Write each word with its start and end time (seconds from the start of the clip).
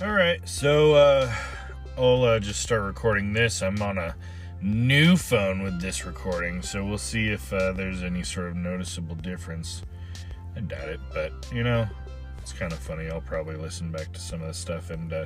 All 0.00 0.12
right, 0.12 0.40
so 0.48 0.94
uh, 0.94 1.34
I'll 1.96 2.22
uh, 2.22 2.38
just 2.38 2.62
start 2.62 2.82
recording 2.82 3.32
this. 3.32 3.62
I'm 3.62 3.82
on 3.82 3.98
a 3.98 4.14
new 4.62 5.16
phone 5.16 5.64
with 5.64 5.80
this 5.80 6.06
recording, 6.06 6.62
so 6.62 6.84
we'll 6.84 6.98
see 6.98 7.30
if 7.30 7.52
uh, 7.52 7.72
there's 7.72 8.04
any 8.04 8.22
sort 8.22 8.46
of 8.46 8.54
noticeable 8.54 9.16
difference. 9.16 9.82
I 10.54 10.60
doubt 10.60 10.88
it, 10.88 11.00
but 11.12 11.32
you 11.52 11.64
know, 11.64 11.88
it's 12.38 12.52
kind 12.52 12.72
of 12.72 12.78
funny. 12.78 13.10
I'll 13.10 13.20
probably 13.20 13.56
listen 13.56 13.90
back 13.90 14.12
to 14.12 14.20
some 14.20 14.40
of 14.40 14.46
the 14.46 14.54
stuff 14.54 14.90
and 14.90 15.12
uh, 15.12 15.24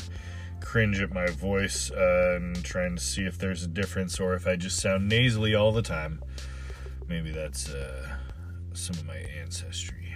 cringe 0.62 1.02
at 1.02 1.12
my 1.12 1.26
voice 1.26 1.90
uh, 1.90 2.36
and 2.36 2.64
trying 2.64 2.96
to 2.96 3.02
see 3.02 3.26
if 3.26 3.36
there's 3.36 3.62
a 3.62 3.68
difference 3.68 4.18
or 4.18 4.32
if 4.32 4.46
I 4.46 4.56
just 4.56 4.78
sound 4.78 5.06
nasally 5.06 5.54
all 5.54 5.72
the 5.72 5.82
time. 5.82 6.22
Maybe 7.08 7.30
that's 7.30 7.68
uh, 7.68 8.08
some 8.72 8.96
of 8.96 9.04
my 9.04 9.18
ancestry. 9.38 10.14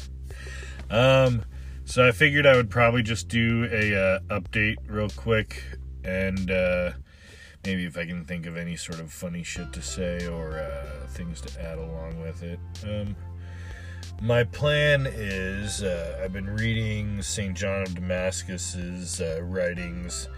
um, 0.90 1.44
so 1.92 2.08
I 2.08 2.10
figured 2.10 2.46
I 2.46 2.56
would 2.56 2.70
probably 2.70 3.02
just 3.02 3.28
do 3.28 3.68
a 3.70 3.94
uh, 3.94 4.40
update 4.40 4.76
real 4.86 5.10
quick 5.10 5.62
and 6.04 6.50
uh, 6.50 6.92
maybe 7.66 7.84
if 7.84 7.98
I 7.98 8.06
can 8.06 8.24
think 8.24 8.46
of 8.46 8.56
any 8.56 8.76
sort 8.76 8.98
of 8.98 9.12
funny 9.12 9.42
shit 9.42 9.74
to 9.74 9.82
say 9.82 10.26
or 10.26 10.58
uh, 10.58 11.06
things 11.08 11.42
to 11.42 11.62
add 11.62 11.76
along 11.76 12.18
with 12.22 12.42
it. 12.42 12.58
Um, 12.82 13.14
my 14.22 14.42
plan 14.42 15.06
is 15.06 15.82
uh, 15.82 16.18
I've 16.24 16.32
been 16.32 16.48
reading 16.48 17.20
St. 17.20 17.54
John 17.54 17.82
of 17.82 17.94
Damascus's 17.94 19.20
uh, 19.20 19.42
writings, 19.42 20.28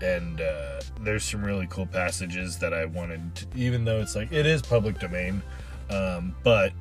and 0.00 0.40
uh, 0.40 0.80
there's 1.02 1.26
some 1.26 1.44
really 1.44 1.66
cool 1.66 1.84
passages 1.84 2.56
that 2.60 2.72
I 2.72 2.86
wanted, 2.86 3.34
to, 3.34 3.46
even 3.54 3.84
though 3.84 4.00
it's 4.00 4.16
like 4.16 4.32
it 4.32 4.46
is 4.46 4.62
public 4.62 4.98
domain, 5.00 5.42
um, 5.90 6.34
but 6.42 6.72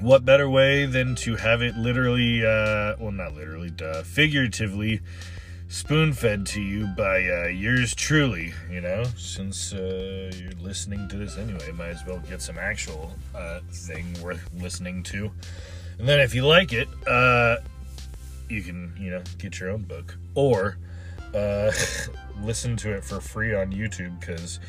what 0.00 0.24
better 0.24 0.48
way 0.48 0.86
than 0.86 1.14
to 1.16 1.36
have 1.36 1.62
it 1.62 1.76
literally, 1.76 2.44
uh, 2.44 2.94
well, 2.98 3.12
not 3.12 3.34
literally, 3.34 3.70
duh, 3.70 4.02
figuratively 4.02 5.00
spoon 5.68 6.14
fed 6.14 6.46
to 6.46 6.62
you 6.62 6.86
by 6.96 7.28
uh, 7.28 7.46
yours 7.46 7.94
truly, 7.94 8.54
you 8.70 8.80
know, 8.80 9.04
since 9.16 9.72
uh, 9.72 10.30
you're 10.34 10.52
listening 10.52 11.08
to 11.08 11.16
this 11.16 11.36
anyway, 11.36 11.70
might 11.72 11.88
as 11.88 12.04
well 12.06 12.18
get 12.28 12.40
some 12.40 12.58
actual 12.58 13.14
uh, 13.34 13.60
thing 13.70 14.06
worth 14.22 14.48
listening 14.54 15.02
to. 15.02 15.30
And 15.98 16.08
then 16.08 16.20
if 16.20 16.34
you 16.34 16.46
like 16.46 16.72
it, 16.72 16.88
uh, 17.06 17.56
you 18.48 18.62
can, 18.62 18.94
you 18.98 19.10
know, 19.10 19.22
get 19.38 19.60
your 19.60 19.70
own 19.70 19.82
book 19.82 20.16
or 20.34 20.78
uh, 21.34 21.70
listen 22.42 22.76
to 22.78 22.92
it 22.94 23.04
for 23.04 23.20
free 23.20 23.54
on 23.54 23.72
YouTube 23.72 24.18
because 24.20 24.60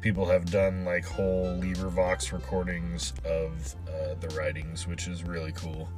people 0.00 0.26
have 0.26 0.50
done 0.50 0.84
like 0.84 1.04
whole 1.04 1.46
LibriVox 1.60 2.32
recordings 2.32 3.12
of 3.24 3.74
uh, 3.88 4.14
the 4.20 4.28
writings, 4.36 4.86
which 4.86 5.06
is 5.08 5.24
really 5.24 5.52
cool. 5.52 5.88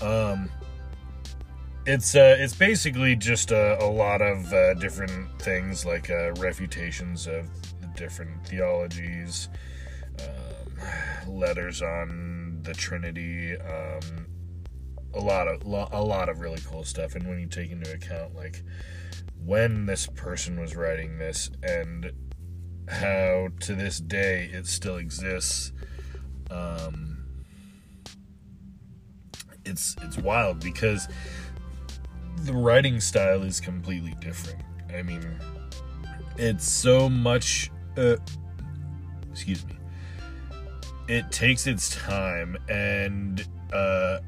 Um, 0.00 0.50
it's 1.84 2.14
uh, 2.14 2.36
it's 2.38 2.54
basically 2.54 3.16
just 3.16 3.50
a, 3.50 3.82
a 3.82 3.86
lot 3.86 4.22
of 4.22 4.52
uh, 4.52 4.74
different 4.74 5.40
things 5.40 5.84
like 5.84 6.10
uh, 6.10 6.32
refutations 6.34 7.26
of 7.26 7.48
the 7.80 7.86
different 7.96 8.46
theologies, 8.46 9.48
um, 10.20 11.34
letters 11.38 11.82
on 11.82 12.60
the 12.62 12.72
Trinity, 12.72 13.56
um, 13.58 14.26
a 15.14 15.20
lot 15.20 15.48
of 15.48 15.62
a 15.64 16.02
lot 16.02 16.28
of 16.28 16.40
really 16.40 16.60
cool 16.66 16.84
stuff. 16.84 17.14
And 17.14 17.28
when 17.28 17.38
you 17.40 17.46
take 17.46 17.70
into 17.70 17.92
account 17.92 18.34
like 18.34 18.62
when 19.44 19.86
this 19.86 20.06
person 20.06 20.60
was 20.60 20.76
writing 20.76 21.18
this 21.18 21.50
and 21.64 22.12
how 22.92 23.48
to 23.60 23.74
this 23.74 23.98
day 23.98 24.50
it 24.52 24.66
still 24.66 24.96
exists. 24.96 25.72
Um, 26.50 27.24
it's 29.64 29.96
it's 30.02 30.18
wild 30.18 30.60
because 30.60 31.08
the 32.44 32.52
writing 32.52 33.00
style 33.00 33.42
is 33.42 33.60
completely 33.60 34.14
different. 34.20 34.60
I 34.94 35.02
mean, 35.02 35.24
it's 36.36 36.70
so 36.70 37.08
much. 37.08 37.70
Uh, 37.96 38.16
excuse 39.30 39.64
me. 39.66 39.76
It 41.08 41.30
takes 41.30 41.66
its 41.66 41.94
time, 41.96 42.56
and 42.68 43.44
uh, 43.72 44.18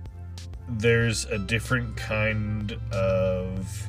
there's 0.68 1.24
a 1.26 1.38
different 1.38 1.96
kind 1.96 2.78
of. 2.92 3.88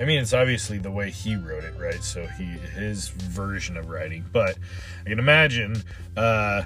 I 0.00 0.06
mean, 0.06 0.20
it's 0.20 0.32
obviously 0.32 0.78
the 0.78 0.90
way 0.90 1.10
he 1.10 1.36
wrote 1.36 1.62
it, 1.62 1.74
right? 1.78 2.02
So 2.02 2.26
he 2.26 2.44
his 2.44 3.08
version 3.08 3.76
of 3.76 3.90
writing, 3.90 4.24
but 4.32 4.56
I 5.04 5.10
can 5.10 5.18
imagine 5.18 5.82
uh, 6.16 6.62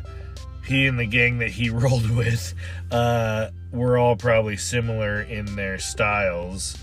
he 0.65 0.87
and 0.87 0.99
the 0.99 1.07
gang 1.07 1.39
that 1.39 1.51
he 1.51 1.69
rolled 1.71 2.11
with 2.11 2.55
uh, 2.93 3.49
were 3.73 3.99
all 3.99 4.15
probably 4.15 4.57
similar 4.57 5.23
in 5.23 5.57
their 5.57 5.81
styles. 5.81 6.77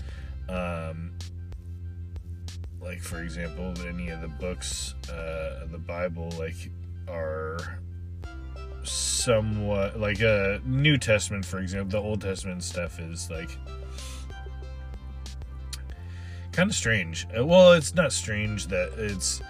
Um, 0.48 1.12
like 2.82 3.00
for 3.00 3.22
example, 3.22 3.72
any 3.88 4.10
of 4.10 4.20
the 4.20 4.28
books 4.28 4.94
uh, 5.08 5.60
of 5.62 5.70
the 5.70 5.78
Bible, 5.78 6.30
like 6.38 6.70
are 7.08 7.80
somewhat 8.84 9.98
like 9.98 10.20
a 10.20 10.56
uh, 10.56 10.58
New 10.66 10.98
Testament, 10.98 11.46
for 11.46 11.60
example. 11.60 11.98
The 11.98 12.06
Old 12.06 12.20
Testament 12.20 12.62
stuff 12.62 13.00
is 13.00 13.30
like 13.30 13.56
kind 16.52 16.70
of 16.70 16.76
strange. 16.76 17.26
Uh, 17.36 17.44
well, 17.44 17.72
it's 17.72 17.94
not 17.94 18.12
strange 18.12 18.68
that 18.68 18.92
it's 18.96 19.42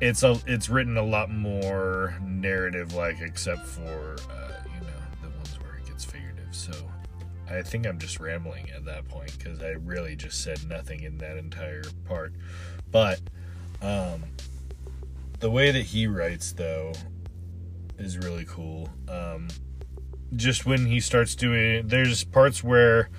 it's 0.00 0.22
a 0.22 0.38
it's 0.46 0.68
written 0.68 0.96
a 0.96 1.02
lot 1.02 1.30
more 1.30 2.18
narrative 2.22 2.94
like, 2.94 3.20
except 3.20 3.66
for 3.66 4.16
uh, 4.30 4.52
you 4.74 4.80
know 4.80 5.00
the 5.22 5.28
ones 5.36 5.58
where 5.60 5.76
it 5.76 5.86
gets 5.86 6.04
figurative. 6.04 6.48
So 6.54 6.72
I 7.48 7.62
think 7.62 7.86
I'm 7.86 7.98
just 7.98 8.20
rambling 8.20 8.70
at 8.70 8.84
that 8.86 9.08
point 9.08 9.36
because 9.38 9.62
I 9.62 9.70
really 9.70 10.16
just 10.16 10.42
said 10.42 10.66
nothing 10.68 11.02
in 11.02 11.18
that 11.18 11.36
entire 11.36 11.84
part. 12.06 12.32
But 12.90 13.20
um, 13.80 14.24
the 15.38 15.50
way 15.50 15.70
that 15.70 15.84
he 15.84 16.06
writes 16.06 16.52
though 16.52 16.92
is 17.98 18.18
really 18.18 18.44
cool. 18.46 18.88
Um, 19.08 19.48
just 20.36 20.64
when 20.64 20.86
he 20.86 21.00
starts 21.00 21.34
doing, 21.34 21.88
there's 21.88 22.24
parts 22.24 22.62
where 22.62 23.10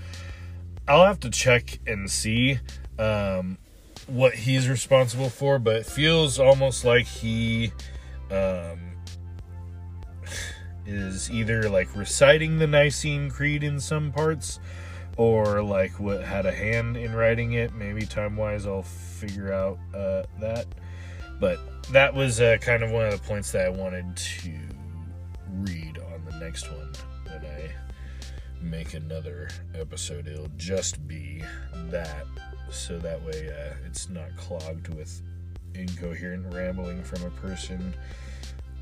I'll 0.87 1.05
have 1.05 1.19
to 1.21 1.29
check 1.29 1.79
and 1.85 2.09
see 2.09 2.59
um, 2.99 3.57
what 4.07 4.33
he's 4.33 4.67
responsible 4.67 5.29
for, 5.29 5.59
but 5.59 5.75
it 5.75 5.85
feels 5.85 6.39
almost 6.39 6.85
like 6.85 7.05
he 7.05 7.71
um, 8.29 8.79
is 10.85 11.29
either 11.31 11.69
like 11.69 11.95
reciting 11.95 12.57
the 12.57 12.67
Nicene 12.67 13.29
Creed 13.29 13.63
in 13.63 13.79
some 13.79 14.11
parts 14.11 14.59
or 15.17 15.61
like 15.61 15.99
what 15.99 16.23
had 16.23 16.45
a 16.45 16.51
hand 16.51 16.97
in 16.97 17.13
writing 17.13 17.53
it. 17.53 17.73
Maybe 17.73 18.05
time 18.05 18.35
wise, 18.35 18.65
I'll 18.65 18.83
figure 18.83 19.53
out 19.53 19.77
uh, 19.93 20.23
that. 20.39 20.65
But 21.39 21.59
that 21.91 22.13
was 22.13 22.39
uh, 22.39 22.57
kind 22.61 22.83
of 22.83 22.91
one 22.91 23.05
of 23.05 23.11
the 23.11 23.27
points 23.27 23.51
that 23.51 23.65
I 23.65 23.69
wanted 23.69 24.15
to 24.15 24.51
read 25.53 25.99
on 26.13 26.25
the 26.25 26.37
next 26.39 26.71
one 26.71 26.91
when 27.25 27.45
I 27.45 27.71
make 28.61 28.93
another 28.93 29.49
episode. 29.73 30.27
It'll 30.27 30.51
just 30.57 31.05
be 31.07 31.43
that 31.89 32.25
so 32.71 32.97
that 32.99 33.21
way 33.23 33.49
uh, 33.49 33.73
it's 33.85 34.09
not 34.09 34.35
clogged 34.37 34.87
with 34.95 35.21
incoherent 35.75 36.45
rambling 36.53 37.03
from 37.03 37.23
a 37.23 37.29
person 37.31 37.93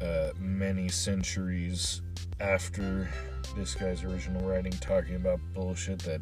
uh, 0.01 0.29
many 0.39 0.87
centuries 0.87 2.01
after 2.39 3.09
this 3.57 3.75
guy's 3.75 4.03
original 4.03 4.47
writing 4.47 4.71
talking 4.73 5.15
about 5.15 5.39
bullshit 5.53 5.99
that 5.99 6.21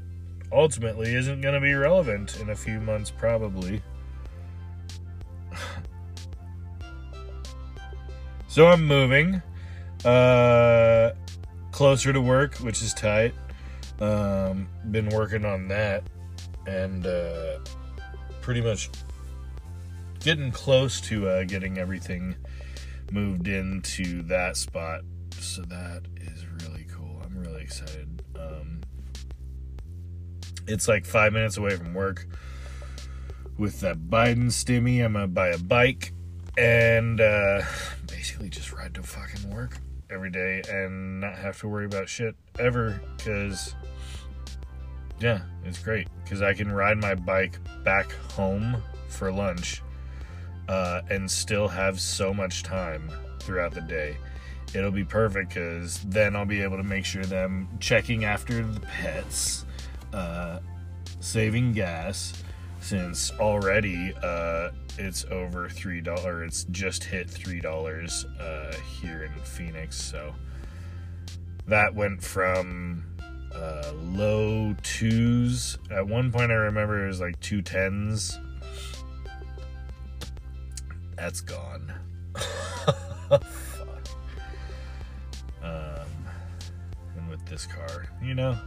ultimately 0.51 1.13
isn't 1.13 1.41
going 1.41 1.53
to 1.53 1.59
be 1.59 1.73
relevant 1.73 2.39
in 2.39 2.49
a 2.49 2.55
few 2.55 2.79
months, 2.79 3.11
probably. 3.11 3.81
so 8.47 8.67
I'm 8.67 8.85
moving 8.85 9.41
uh, 10.05 11.11
closer 11.71 12.13
to 12.13 12.21
work, 12.21 12.55
which 12.57 12.81
is 12.81 12.93
tight. 12.93 13.33
Um, 13.99 14.67
been 14.91 15.09
working 15.09 15.43
on 15.43 15.67
that 15.69 16.03
and 16.67 17.07
uh, 17.07 17.57
pretty 18.41 18.61
much 18.61 18.89
getting 20.19 20.51
close 20.51 20.99
to 21.01 21.27
uh, 21.29 21.43
getting 21.45 21.77
everything 21.77 22.35
moved 23.11 23.47
into 23.47 24.21
that 24.23 24.57
spot. 24.57 25.01
So 25.39 25.61
that 25.63 26.03
is 26.17 26.45
really 26.61 26.85
cool. 26.91 27.21
I'm 27.23 27.37
really 27.37 27.61
excited. 27.61 28.21
Um, 28.37 28.81
it's 30.67 30.87
like 30.87 31.05
five 31.05 31.33
minutes 31.33 31.57
away 31.57 31.75
from 31.77 31.93
work. 31.93 32.27
With 33.57 33.79
that 33.79 33.97
Biden 34.09 34.47
stimmy, 34.47 35.03
I'm 35.03 35.13
gonna 35.13 35.27
buy 35.27 35.47
a 35.47 35.57
bike 35.57 36.13
and 36.57 37.19
uh, 37.19 37.61
basically 38.05 38.49
just 38.49 38.71
ride 38.71 38.93
to 38.95 39.03
fucking 39.03 39.49
work 39.49 39.79
every 40.09 40.29
day 40.29 40.61
and 40.69 41.21
not 41.21 41.37
have 41.37 41.59
to 41.59 41.67
worry 41.67 41.85
about 41.85 42.07
shit 42.07 42.35
ever 42.59 43.01
because 43.17 43.75
yeah, 45.19 45.41
it's 45.65 45.79
great 45.79 46.07
because 46.23 46.41
I 46.41 46.53
can 46.53 46.71
ride 46.71 46.97
my 46.97 47.15
bike 47.15 47.59
back 47.83 48.11
home 48.31 48.81
for 49.09 49.31
lunch 49.31 49.81
uh, 50.67 51.01
and 51.09 51.29
still 51.29 51.67
have 51.67 51.99
so 51.99 52.33
much 52.33 52.63
time 52.63 53.11
throughout 53.39 53.73
the 53.73 53.81
day. 53.81 54.17
It'll 54.73 54.91
be 54.91 55.05
perfect 55.05 55.49
because 55.49 55.99
then 56.03 56.35
I'll 56.35 56.45
be 56.45 56.61
able 56.61 56.77
to 56.77 56.83
make 56.83 57.05
sure 57.05 57.23
that 57.23 57.45
I'm 57.45 57.69
checking 57.79 58.25
after 58.25 58.63
the 58.63 58.79
pets, 58.81 59.65
uh, 60.13 60.59
saving 61.19 61.73
gas 61.73 62.43
since 62.81 63.31
already 63.31 64.13
uh, 64.21 64.69
it's 64.97 65.25
over 65.25 65.69
three 65.69 66.01
dollar. 66.01 66.43
It's 66.43 66.65
just 66.65 67.03
hit 67.03 67.29
three 67.29 67.59
dollars 67.59 68.25
uh, 68.39 68.73
here 68.99 69.23
in 69.23 69.41
Phoenix. 69.43 69.95
So 69.95 70.35
that 71.67 71.93
went 71.93 72.23
from 72.23 73.03
uh, 73.57 73.91
low 74.13 74.75
twos. 74.83 75.77
At 75.91 76.07
one 76.07 76.31
point, 76.31 76.51
I 76.51 76.55
remember 76.55 77.03
it 77.03 77.07
was 77.07 77.19
like 77.19 77.39
two 77.39 77.61
tens. 77.61 78.37
That's 81.15 81.41
gone. 81.41 81.93
Fuck. 82.35 83.43
Um, 85.63 86.07
and 87.17 87.29
with 87.29 87.43
this 87.47 87.65
car, 87.65 88.07
you 88.23 88.35
know, 88.35 88.57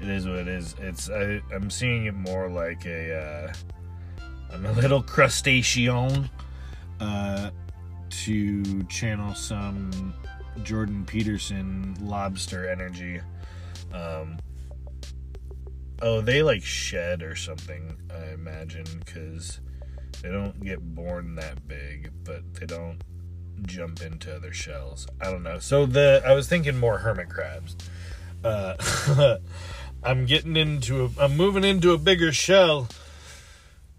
it 0.00 0.08
is 0.08 0.26
what 0.26 0.36
it 0.36 0.48
is. 0.48 0.74
It's 0.78 1.08
I, 1.08 1.40
I'm 1.52 1.70
seeing 1.70 2.06
it 2.06 2.14
more 2.14 2.48
like 2.48 2.84
a 2.84 3.16
uh, 3.16 3.52
I'm 4.52 4.66
a 4.66 4.72
little 4.72 5.02
crustacean 5.02 6.28
uh, 7.00 7.50
to 8.10 8.82
channel 8.84 9.34
some 9.34 10.12
Jordan 10.62 11.06
Peterson 11.06 11.96
lobster 12.00 12.68
energy. 12.68 13.20
Um, 13.92 14.38
oh, 16.00 16.20
they 16.20 16.42
like 16.42 16.62
shed 16.62 17.22
or 17.22 17.36
something, 17.36 17.96
I 18.14 18.32
imagine, 18.32 18.86
because 19.04 19.60
they 20.22 20.30
don't 20.30 20.62
get 20.62 20.80
born 20.94 21.34
that 21.36 21.66
big, 21.66 22.10
but 22.24 22.54
they 22.54 22.66
don't 22.66 22.98
jump 23.62 24.00
into 24.02 24.34
other 24.34 24.52
shells. 24.52 25.06
I 25.20 25.30
don't 25.30 25.42
know. 25.42 25.58
So 25.58 25.86
the 25.86 26.22
I 26.26 26.32
was 26.32 26.48
thinking 26.48 26.76
more 26.76 26.98
hermit 26.98 27.28
crabs. 27.28 27.76
Uh, 28.44 29.38
I'm 30.02 30.26
getting 30.26 30.56
into 30.56 31.04
a, 31.04 31.10
I'm 31.24 31.36
moving 31.36 31.64
into 31.64 31.92
a 31.92 31.98
bigger 31.98 32.32
shell. 32.32 32.88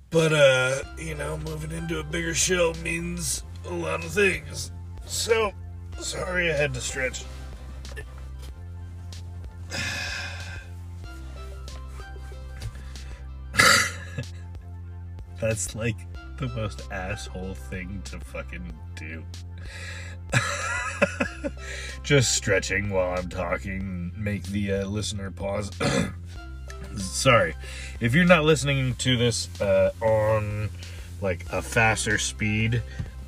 But 0.10 0.34
uh, 0.34 0.84
you 0.98 1.16
know, 1.16 1.38
moving 1.38 1.72
into 1.72 2.00
a 2.00 2.04
bigger 2.04 2.34
shell 2.34 2.74
means 2.84 3.44
a 3.66 3.74
lot 3.74 4.04
of 4.04 4.12
things. 4.12 4.72
So, 5.06 5.52
sorry 6.00 6.52
I 6.52 6.56
had 6.56 6.74
to 6.74 6.82
stretch. 6.82 7.24
That's 15.42 15.76
like 15.76 15.98
the 16.38 16.48
most 16.50 16.84
asshole 16.92 17.54
thing 17.56 18.02
to 18.06 18.20
fucking 18.20 18.74
do. 18.96 19.24
Just 22.04 22.34
stretching 22.36 22.90
while 22.90 23.18
I'm 23.18 23.30
talking, 23.30 24.12
make 24.16 24.44
the 24.44 24.74
uh, 24.74 24.86
listener 24.88 25.32
pause. 25.32 25.72
Sorry. 26.98 27.56
If 28.00 28.14
you're 28.14 28.26
not 28.26 28.44
listening 28.44 28.96
to 28.96 29.18
this 29.18 29.50
uh, 29.62 29.92
on 30.02 30.70
like 31.22 31.46
a 31.52 31.62
faster 31.62 32.18
speed, 32.18 32.82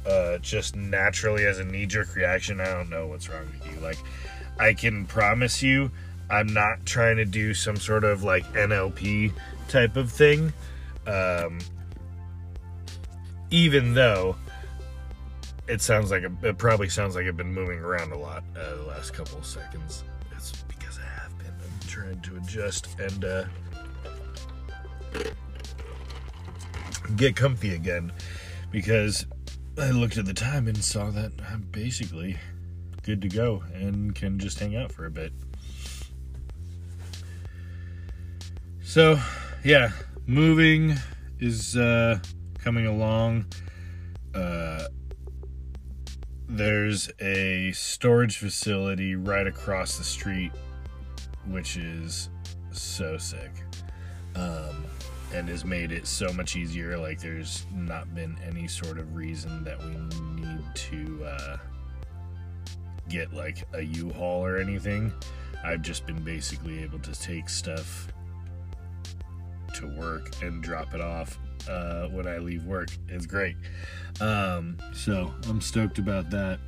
uh, 0.05 0.37
just 0.39 0.75
naturally 0.75 1.45
as 1.45 1.59
a 1.59 1.63
knee 1.63 1.85
jerk 1.85 2.15
reaction, 2.15 2.59
I 2.59 2.65
don't 2.65 2.89
know 2.89 3.07
what's 3.07 3.29
wrong 3.29 3.45
with 3.45 3.73
you. 3.73 3.79
Like, 3.79 3.97
I 4.59 4.73
can 4.73 5.05
promise 5.05 5.63
you, 5.63 5.91
I'm 6.29 6.47
not 6.47 6.85
trying 6.85 7.17
to 7.17 7.25
do 7.25 7.53
some 7.53 7.75
sort 7.75 8.03
of 8.03 8.23
like 8.23 8.45
NLP 8.53 9.31
type 9.67 9.95
of 9.95 10.11
thing. 10.11 10.53
Um, 11.05 11.59
even 13.51 13.93
though 13.93 14.35
it 15.67 15.81
sounds 15.81 16.11
like 16.11 16.23
a, 16.23 16.31
it 16.47 16.57
probably 16.57 16.89
sounds 16.89 17.15
like 17.15 17.25
I've 17.25 17.37
been 17.37 17.53
moving 17.53 17.79
around 17.79 18.11
a 18.11 18.17
lot 18.17 18.43
uh, 18.55 18.75
the 18.75 18.83
last 18.83 19.13
couple 19.13 19.37
of 19.37 19.45
seconds. 19.45 20.03
It's 20.31 20.51
because 20.63 20.99
I 20.99 21.21
have 21.21 21.37
been. 21.37 21.47
I'm 21.47 21.87
trying 21.87 22.21
to 22.21 22.37
adjust 22.37 22.99
and 22.99 23.25
uh, 23.25 23.45
get 27.15 27.35
comfy 27.35 27.73
again 27.73 28.11
because 28.71 29.25
I 29.77 29.91
looked 29.91 30.17
at 30.17 30.25
the 30.25 30.33
time 30.33 30.67
and 30.67 30.83
saw 30.83 31.09
that 31.11 31.31
I'm 31.49 31.61
basically 31.71 32.37
good 33.03 33.21
to 33.21 33.29
go 33.29 33.63
and 33.73 34.15
can 34.15 34.39
just 34.39 34.59
hang 34.59 34.75
out 34.75 34.91
for 34.91 35.05
a 35.05 35.11
bit. 35.11 35.31
So, 38.95 39.19
yeah, 39.61 39.91
moving 40.25 40.95
is 41.41 41.75
uh, 41.75 42.17
coming 42.57 42.87
along. 42.87 43.47
Uh, 44.33 44.85
there's 46.47 47.11
a 47.19 47.73
storage 47.73 48.37
facility 48.37 49.17
right 49.17 49.47
across 49.47 49.97
the 49.97 50.05
street, 50.05 50.53
which 51.45 51.75
is 51.75 52.29
so 52.71 53.17
sick. 53.17 53.51
Um, 54.33 54.85
and 55.33 55.49
has 55.49 55.65
made 55.65 55.91
it 55.91 56.07
so 56.07 56.31
much 56.31 56.55
easier. 56.55 56.97
Like, 56.97 57.19
there's 57.19 57.65
not 57.73 58.15
been 58.15 58.37
any 58.47 58.65
sort 58.65 58.97
of 58.97 59.13
reason 59.13 59.65
that 59.65 59.77
we 59.77 59.93
need 60.41 60.63
to 60.73 61.25
uh, 61.25 61.57
get 63.09 63.33
like 63.33 63.67
a 63.73 63.81
U 63.81 64.13
haul 64.13 64.45
or 64.45 64.55
anything. 64.55 65.11
I've 65.65 65.81
just 65.81 66.07
been 66.07 66.23
basically 66.23 66.81
able 66.81 66.99
to 66.99 67.11
take 67.11 67.49
stuff 67.49 68.07
to 69.85 69.99
work 69.99 70.31
and 70.41 70.61
drop 70.61 70.93
it 70.93 71.01
off 71.01 71.37
uh, 71.69 72.07
when 72.07 72.27
I 72.27 72.37
leave 72.37 72.65
work. 72.65 72.89
It's 73.09 73.25
great. 73.25 73.55
Um, 74.21 74.77
so 74.93 75.33
I'm 75.47 75.61
stoked 75.61 75.99
about 75.99 76.29
that. 76.31 76.59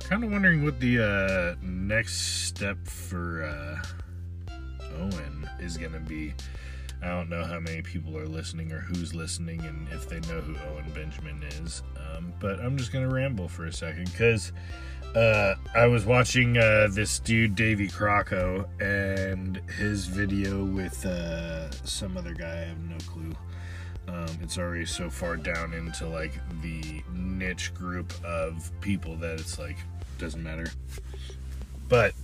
Kind 0.00 0.24
of 0.24 0.30
wondering 0.30 0.64
what 0.64 0.78
the 0.80 1.02
uh, 1.02 1.64
next 1.64 2.46
step 2.46 2.76
for 2.86 3.44
uh, 3.44 4.52
Owen 4.98 5.48
is 5.60 5.76
going 5.76 5.92
to 5.92 6.00
be. 6.00 6.34
I 7.02 7.08
don't 7.08 7.28
know 7.28 7.42
how 7.44 7.58
many 7.58 7.82
people 7.82 8.16
are 8.16 8.26
listening 8.26 8.70
or 8.72 8.78
who's 8.78 9.14
listening 9.14 9.60
and 9.64 9.88
if 9.88 10.08
they 10.08 10.20
know 10.20 10.40
who 10.40 10.54
Owen 10.70 10.90
Benjamin 10.94 11.42
is. 11.42 11.82
Um, 11.96 12.32
but 12.38 12.60
I'm 12.60 12.76
just 12.76 12.92
going 12.92 13.08
to 13.08 13.12
ramble 13.12 13.48
for 13.48 13.66
a 13.66 13.72
second 13.72 14.10
because 14.12 14.52
uh, 15.14 15.54
I 15.74 15.86
was 15.86 16.06
watching 16.06 16.56
uh, 16.56 16.88
this 16.90 17.18
dude, 17.18 17.54
Davy 17.54 17.88
Crocco, 17.88 18.66
and 18.80 19.56
his 19.78 20.06
video 20.06 20.64
with 20.64 21.04
uh, 21.04 21.70
some 21.84 22.16
other 22.16 22.32
guy. 22.32 22.62
I 22.62 22.64
have 22.64 22.80
no 22.80 22.96
clue. 23.06 23.34
Um, 24.08 24.38
it's 24.42 24.58
already 24.58 24.86
so 24.86 25.10
far 25.10 25.36
down 25.36 25.74
into 25.74 26.06
like 26.06 26.32
the 26.60 27.02
niche 27.12 27.72
group 27.74 28.12
of 28.24 28.70
people 28.80 29.16
that 29.16 29.38
it's 29.38 29.58
like 29.58 29.76
doesn't 30.18 30.42
matter. 30.42 30.66
But 31.88 32.14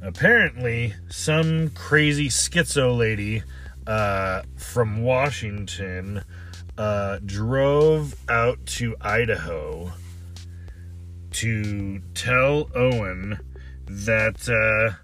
apparently, 0.00 0.94
some 1.08 1.70
crazy 1.70 2.28
schizo 2.28 2.96
lady 2.96 3.42
uh, 3.86 4.42
from 4.56 5.02
Washington 5.02 6.22
uh, 6.78 7.18
drove 7.24 8.14
out 8.28 8.64
to 8.66 8.96
Idaho 9.00 9.92
to 11.36 12.00
tell 12.14 12.70
Owen 12.74 13.38
that 13.86 14.48
uh, 14.48 14.96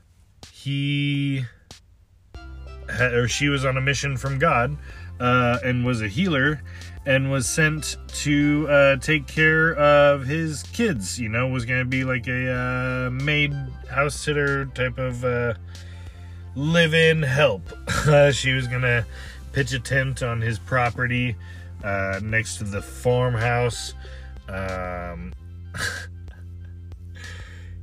he 0.51 1.45
or 2.91 3.29
she 3.29 3.49
was 3.49 3.65
on 3.65 3.77
a 3.77 3.81
mission 3.81 4.17
from 4.17 4.39
God 4.39 4.77
uh, 5.21 5.59
and 5.62 5.85
was 5.85 6.01
a 6.01 6.09
healer 6.09 6.62
and 7.05 7.31
was 7.31 7.47
sent 7.47 7.97
to 8.09 8.67
uh, 8.71 8.97
take 8.97 9.27
care 9.27 9.75
of 9.75 10.25
his 10.25 10.62
kids. 10.62 11.21
You 11.21 11.29
know, 11.29 11.49
was 11.49 11.67
going 11.67 11.81
to 11.81 11.85
be 11.85 12.05
like 12.05 12.27
a 12.29 12.53
uh, 13.07 13.11
maid 13.11 13.53
house 13.91 14.15
sitter 14.15 14.65
type 14.67 14.97
of 14.97 15.25
uh, 15.25 15.55
live 16.55 16.95
in 16.95 17.23
help. 17.23 17.62
she 18.33 18.53
was 18.53 18.69
going 18.69 18.83
to 18.83 19.05
pitch 19.53 19.73
a 19.75 19.81
tent 19.81 20.23
on 20.23 20.41
his 20.41 20.59
property 20.59 21.37
uh, 21.85 22.21
next 22.23 22.57
to 22.57 22.65
the 22.65 22.81
farmhouse. 22.81 23.93
Um, 24.49 25.35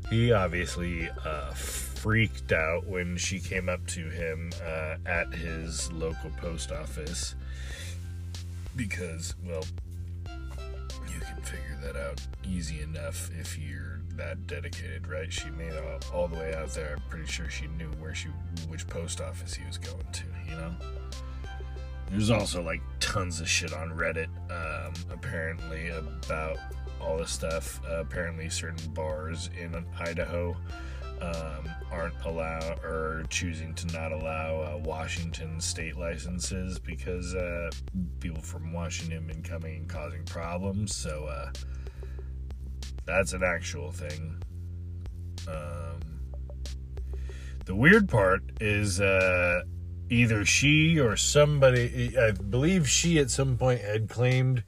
he 0.10 0.32
obviously 0.32 1.10
uh, 1.26 1.52
freaked 1.52 2.52
out 2.52 2.88
when 2.88 3.18
she 3.18 3.40
came 3.40 3.70
up 3.70 3.86
to 3.88 4.10
him 4.10 4.52
uh, 4.66 4.96
at 5.06 5.34
his 5.34 5.92
local 5.92 6.30
post 6.38 6.72
office 6.72 7.36
because, 8.76 9.36
well, 9.46 9.66
you 10.28 11.20
can 11.20 11.42
figure 11.42 11.78
that 11.84 11.96
out 11.96 12.22
easy 12.48 12.82
enough 12.82 13.30
if 13.40 13.58
you're 13.58 14.00
that 14.16 14.48
dedicated, 14.48 15.08
right? 15.08 15.32
She 15.32 15.50
made 15.52 15.74
it 15.74 15.84
all, 16.12 16.22
all 16.22 16.28
the 16.28 16.36
way 16.36 16.54
out 16.56 16.70
there. 16.70 16.96
I'm 16.96 17.04
pretty 17.10 17.28
sure 17.28 17.50
she 17.50 17.68
knew 17.68 17.90
where 18.00 18.16
she, 18.16 18.30
which 18.68 18.88
post 18.88 19.22
office 19.22 19.54
he 19.54 19.66
was 19.66 19.78
going 19.78 20.06
to. 20.12 20.24
You 20.50 20.56
know. 20.56 20.76
There's 22.10 22.32
also 22.32 22.62
like 22.64 22.82
tons 23.00 23.40
of 23.40 23.48
shit 23.48 23.74
on 23.74 23.92
Reddit, 23.92 24.30
um, 24.50 24.94
apparently 25.12 25.90
about 25.90 26.58
all 27.02 27.18
this 27.18 27.32
stuff. 27.32 27.82
Uh, 27.88 28.02
apparently, 28.02 28.50
certain 28.50 28.92
bars 28.94 29.50
in 29.60 29.86
Idaho 30.00 30.56
um, 31.22 31.70
aren't 31.92 32.16
allow 32.26 32.76
or 32.84 33.24
choosing 33.30 33.74
to 33.76 33.88
not 33.88 34.12
allow 34.12 34.62
uh, 34.62 34.78
Washington 34.84 35.60
state 35.60 35.98
licenses 35.98 36.80
because 36.80 37.36
uh, 37.36 37.70
people 38.20 38.42
from 38.42 38.72
Washington 38.72 39.18
have 39.18 39.28
been 39.28 39.44
coming 39.44 39.76
and 39.78 39.90
causing 39.90 40.24
problems. 40.26 40.96
So 40.96 41.26
uh, 41.26 41.52
that's 43.06 43.34
an 43.34 43.44
actual 43.44 43.92
thing. 43.92 44.42
Um, 45.48 46.00
The 47.66 47.76
weird 47.76 48.10
part 48.10 48.42
is 48.60 49.00
uh, 49.00 49.62
either 50.10 50.44
she 50.44 51.00
or 51.00 51.16
somebody, 51.16 52.18
I 52.18 52.32
believe 52.32 52.90
she 52.90 53.20
at 53.20 53.30
some 53.30 53.58
point 53.58 53.82
had 53.82 54.10
claimed 54.10 54.64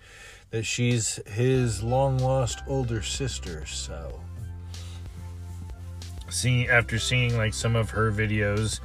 that 0.51 0.65
she's 0.65 1.19
his 1.25 1.81
long 1.81 2.17
lost 2.19 2.61
older 2.67 3.01
sister. 3.01 3.65
So, 3.65 4.21
see, 6.29 6.67
after 6.67 6.99
seeing 6.99 7.37
like 7.37 7.53
some 7.53 7.75
of 7.75 7.89
her 7.89 8.11
videos, 8.11 8.81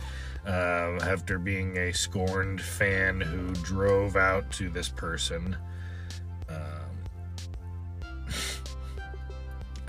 uh, 0.47 0.99
after 1.03 1.39
being 1.39 1.77
a 1.77 1.93
scorned 1.93 2.61
fan 2.61 3.21
who 3.21 3.53
drove 3.65 4.17
out 4.17 4.51
to 4.53 4.71
this 4.71 4.89
person, 4.89 5.57
um, 6.49 8.25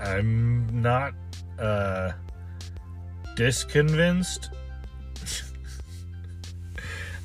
I'm 0.00 0.82
not 0.82 1.14
uh, 1.60 2.12
disconvinced. 3.36 4.50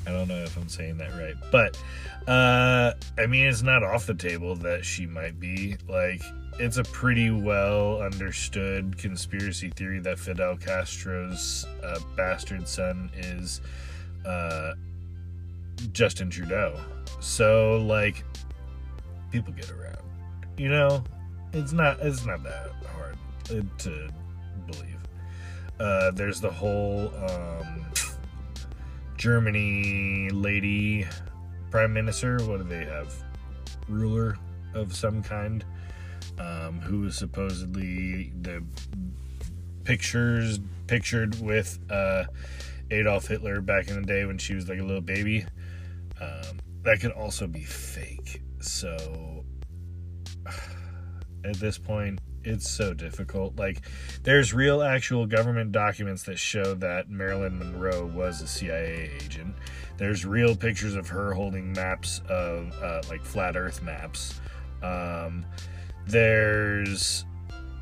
I 0.06 0.12
don't 0.12 0.28
know 0.28 0.44
if 0.44 0.58
I'm 0.58 0.68
saying 0.68 0.98
that 0.98 1.12
right, 1.14 1.36
but 1.52 1.78
uh, 2.28 2.94
I 3.18 3.26
mean, 3.26 3.48
it's 3.48 3.62
not 3.62 3.84
off 3.84 4.06
the 4.06 4.14
table 4.14 4.56
that 4.58 4.84
she 4.84 5.06
might 5.06 5.40
be. 5.40 5.78
Like, 5.88 6.22
it's 6.60 6.78
a 6.78 6.84
pretty 6.84 7.32
well 7.32 8.02
understood 8.02 8.98
conspiracy 8.98 9.70
theory 9.70 10.00
that 10.00 10.20
Fidel 10.20 10.58
Castro's 10.58 11.66
uh, 11.84 12.00
bastard 12.16 12.68
son 12.68 13.10
is 13.18 13.62
uh, 14.26 14.74
Justin 15.92 16.30
Trudeau. 16.30 16.80
So, 17.20 17.78
like, 17.78 18.24
people 19.32 19.54
get 19.54 19.72
around. 19.72 19.98
You 20.58 20.70
know, 20.70 21.04
it's 21.54 21.74
not 21.74 22.00
it's 22.02 22.26
not 22.26 22.44
that 22.44 22.72
hard 22.96 23.18
to 23.80 24.10
believe. 24.68 25.00
Uh, 25.80 26.12
there's 26.12 26.40
the 26.40 26.52
whole 26.52 27.12
um, 27.26 27.86
Germany 29.24 30.30
lady 30.32 31.08
prime 31.72 31.94
minister. 31.94 32.40
What 32.44 32.58
do 32.58 32.66
they 32.66 32.84
have? 32.84 33.16
Ruler 33.88 34.36
of 34.74 34.94
some 34.94 35.24
kind, 35.24 35.64
um, 36.38 36.82
who 36.82 37.00
was 37.00 37.16
supposedly 37.16 38.34
the 38.42 38.62
pictures 39.86 40.60
pictured 40.88 41.40
with 41.40 41.80
uh, 41.90 42.26
Adolf 42.92 43.28
Hitler 43.28 43.62
back 43.62 43.88
in 43.88 43.96
the 43.96 44.06
day 44.06 44.26
when 44.26 44.38
she 44.38 44.56
was 44.56 44.68
like 44.68 44.80
a 44.80 44.84
little 44.84 45.00
baby. 45.00 45.46
Um, 46.20 46.60
that 46.82 47.00
could 47.00 47.12
also 47.12 47.48
be 47.48 47.64
fake. 47.64 48.42
So 48.60 49.46
at 51.46 51.56
this 51.62 51.78
point, 51.78 52.20
it's 52.44 52.70
so 52.70 52.94
difficult. 52.94 53.56
Like, 53.58 53.82
there's 54.24 54.54
real, 54.54 54.82
actual 54.82 55.26
government 55.26 55.72
documents 55.72 56.24
that 56.24 56.40
show 56.40 56.74
that 56.76 57.10
Marilyn 57.10 57.58
Monroe 57.58 58.06
was 58.06 58.42
a 58.42 58.48
CIA 58.48 59.12
agent. 59.22 59.56
There's 59.98 60.26
real 60.26 60.56
pictures 60.56 60.96
of 60.96 61.08
her 61.10 61.34
holding 61.34 61.72
maps 61.74 62.22
of, 62.30 62.72
uh, 62.82 63.02
like, 63.10 63.24
flat 63.24 63.56
Earth 63.56 63.82
maps. 63.82 64.40
Um, 64.82 65.46
there's 66.08 67.26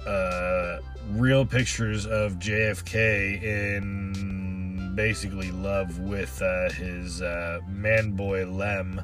uh, 0.06 0.80
real 1.12 1.46
pictures 1.46 2.06
of 2.06 2.34
JFK 2.34 3.42
in 3.42 4.51
basically 4.96 5.52
love 5.52 6.00
with 6.00 6.42
uh, 6.42 6.70
his 6.72 7.22
uh, 7.22 7.60
man 7.68 8.12
boy 8.12 8.46
Lem. 8.46 9.02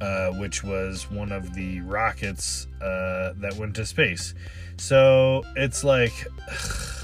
Uh, 0.00 0.32
which 0.32 0.64
was 0.64 1.08
one 1.10 1.30
of 1.30 1.54
the 1.54 1.80
rockets 1.82 2.66
uh, 2.82 3.32
that 3.36 3.54
went 3.56 3.76
to 3.76 3.86
space. 3.86 4.34
So 4.76 5.44
it's 5.54 5.84
like, 5.84 6.12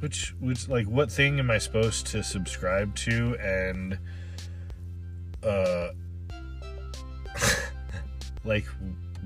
which 0.00 0.34
which 0.40 0.68
like 0.68 0.86
what 0.86 1.10
thing 1.12 1.38
am 1.38 1.50
I 1.50 1.58
supposed 1.58 2.06
to 2.08 2.22
subscribe 2.22 2.94
to 2.96 3.36
and 3.40 3.98
uh 5.42 5.88
like 8.44 8.66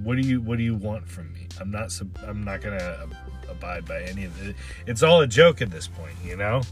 what 0.03 0.21
do 0.21 0.27
you 0.27 0.41
what 0.41 0.59
do 0.59 0.65
you 0.65 0.75
want 0.75 1.09
from 1.09 1.33
me? 1.33 1.47
I'm 1.61 1.71
not 1.71 1.93
I'm 2.27 2.43
not 2.45 2.61
gonna 2.61 3.07
abide 3.49 3.87
by 3.87 4.03
any 4.03 4.25
of 4.25 4.47
it. 4.47 4.57
It's 4.87 5.03
all 5.03 5.21
a 5.21 5.27
joke 5.27 5.63
at 5.63 5.71
this 5.71 5.87
point, 5.87 6.17
you 6.25 6.37
know. 6.37 6.63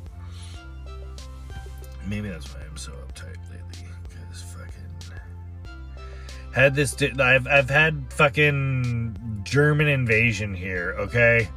Maybe 2.07 2.29
that's 2.29 2.53
why 2.53 2.61
I'm 2.69 2.77
so 2.77 2.93
uptight 2.93 3.37
lately 3.51 3.87
because 4.09 4.43
fucking 4.43 5.19
had 6.53 6.75
this. 6.75 6.97
I've 7.19 7.47
I've 7.47 7.71
had 7.71 8.13
fucking 8.13 9.41
German 9.45 9.89
invasion 9.89 10.55
here, 10.55 10.95
okay? 10.99 11.49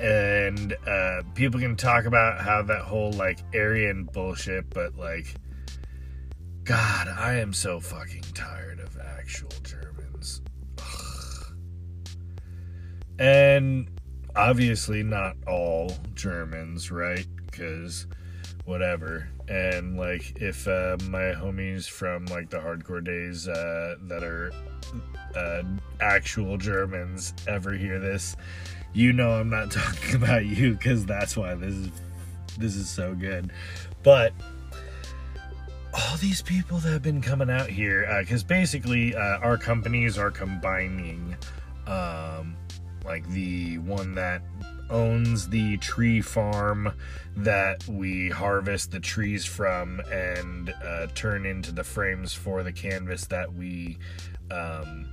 And 0.00 0.74
uh, 0.86 1.22
people 1.34 1.60
can 1.60 1.76
talk 1.76 2.06
about 2.06 2.40
how 2.40 2.62
that 2.62 2.82
whole 2.82 3.12
like 3.12 3.38
Aryan 3.54 4.04
bullshit, 4.04 4.70
but 4.70 4.96
like, 4.96 5.26
God, 6.64 7.08
I 7.08 7.34
am 7.34 7.52
so 7.52 7.78
fucking 7.78 8.24
tired 8.34 8.80
of 8.80 8.96
actual 8.98 9.50
Germans. 9.62 10.40
And 13.18 13.88
obviously, 14.34 15.02
not 15.02 15.36
all 15.46 15.92
Germans, 16.14 16.90
right? 16.90 17.26
Because 17.46 18.06
whatever. 18.64 19.28
And 19.48 19.96
like, 19.96 20.40
if 20.40 20.66
uh, 20.66 20.96
my 21.08 21.32
homies 21.32 21.88
from 21.88 22.26
like 22.26 22.50
the 22.50 22.58
hardcore 22.58 23.04
days 23.04 23.48
uh, 23.48 23.96
that 24.02 24.22
are 24.22 24.52
uh, 25.36 25.62
actual 26.00 26.56
Germans 26.56 27.34
ever 27.46 27.72
hear 27.72 27.98
this, 27.98 28.36
you 28.92 29.12
know 29.12 29.32
I'm 29.32 29.50
not 29.50 29.70
talking 29.70 30.16
about 30.16 30.44
you 30.44 30.72
because 30.72 31.06
that's 31.06 31.36
why 31.36 31.54
this 31.54 31.74
is 31.74 31.90
this 32.58 32.76
is 32.76 32.88
so 32.88 33.14
good. 33.14 33.52
But 34.02 34.32
all 35.94 36.16
these 36.18 36.42
people 36.42 36.78
that 36.78 36.90
have 36.90 37.02
been 37.02 37.20
coming 37.20 37.50
out 37.50 37.68
here, 37.68 38.06
because 38.20 38.42
uh, 38.42 38.46
basically 38.46 39.14
uh, 39.14 39.38
our 39.38 39.58
companies 39.58 40.16
are 40.18 40.30
combining, 40.30 41.36
um, 41.86 42.56
like 43.04 43.28
the 43.30 43.78
one 43.78 44.14
that 44.14 44.42
owns 44.90 45.48
the 45.48 45.76
tree 45.78 46.20
farm 46.20 46.92
that 47.36 47.86
we 47.88 48.28
harvest 48.28 48.90
the 48.90 49.00
trees 49.00 49.44
from 49.44 50.00
and 50.12 50.74
uh, 50.84 51.06
turn 51.14 51.46
into 51.46 51.72
the 51.72 51.84
frames 51.84 52.34
for 52.34 52.62
the 52.62 52.72
canvas 52.72 53.26
that 53.26 53.52
we 53.54 53.98
um, 54.50 55.06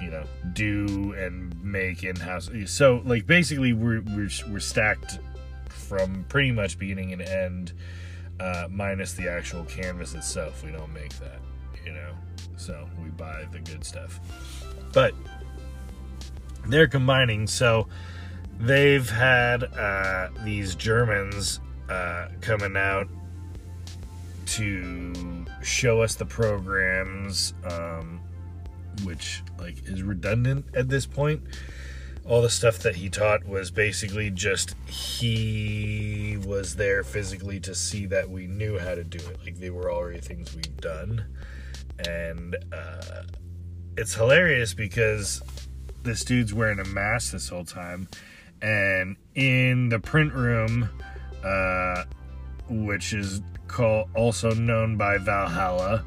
you 0.00 0.10
know 0.10 0.24
do 0.52 1.14
and 1.16 1.62
make 1.62 2.02
in 2.02 2.16
house 2.16 2.50
so 2.66 3.00
like 3.04 3.26
basically 3.26 3.72
we're, 3.72 4.02
we're 4.14 4.30
we're 4.48 4.60
stacked 4.60 5.20
from 5.68 6.24
pretty 6.28 6.50
much 6.50 6.78
beginning 6.78 7.12
and 7.12 7.22
end 7.22 7.72
uh, 8.40 8.66
minus 8.70 9.14
the 9.14 9.26
actual 9.26 9.64
canvas 9.64 10.14
itself. 10.14 10.62
We 10.62 10.70
don't 10.70 10.92
make 10.92 11.14
that 11.20 11.40
you 11.86 11.92
know? 11.92 12.10
So 12.56 12.86
we 13.02 13.10
buy 13.10 13.46
the 13.52 13.60
good 13.60 13.84
stuff. 13.84 14.20
But 14.92 15.14
they're 16.68 16.88
combining 16.88 17.46
so 17.46 17.86
they've 18.58 19.10
had 19.10 19.64
uh, 19.64 20.28
these 20.44 20.74
germans 20.74 21.60
uh, 21.88 22.28
coming 22.40 22.76
out 22.76 23.08
to 24.46 25.44
show 25.62 26.00
us 26.00 26.14
the 26.14 26.24
programs 26.26 27.54
um, 27.64 28.20
which 29.04 29.42
like 29.58 29.76
is 29.84 30.02
redundant 30.02 30.66
at 30.74 30.88
this 30.88 31.06
point. 31.06 31.42
All 32.24 32.42
the 32.42 32.50
stuff 32.50 32.78
that 32.80 32.96
he 32.96 33.08
taught 33.08 33.46
was 33.46 33.70
basically 33.70 34.30
just 34.30 34.74
he 34.86 36.38
was 36.44 36.74
there 36.74 37.04
physically 37.04 37.60
to 37.60 37.74
see 37.74 38.06
that 38.06 38.28
we 38.28 38.48
knew 38.48 38.78
how 38.78 38.96
to 38.96 39.04
do 39.04 39.18
it. 39.18 39.38
Like 39.44 39.58
they 39.58 39.70
were 39.70 39.92
already 39.92 40.20
things 40.20 40.54
we've 40.54 40.76
done. 40.78 41.24
And 42.06 42.56
uh, 42.72 43.22
it's 43.96 44.14
hilarious 44.14 44.74
because 44.74 45.40
this 46.06 46.24
dude's 46.24 46.54
wearing 46.54 46.78
a 46.78 46.84
mask 46.84 47.32
this 47.32 47.48
whole 47.48 47.64
time. 47.64 48.08
And 48.62 49.16
in 49.34 49.90
the 49.90 49.98
print 49.98 50.32
room, 50.32 50.88
uh, 51.44 52.04
which 52.70 53.12
is 53.12 53.42
called 53.68 54.08
also 54.14 54.52
known 54.52 54.96
by 54.96 55.18
Valhalla, 55.18 56.04